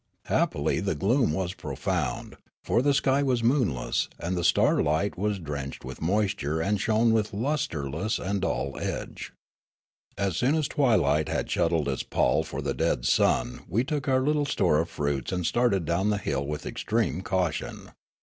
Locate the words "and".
4.17-4.35, 6.59-6.81, 8.17-8.41, 15.31-15.45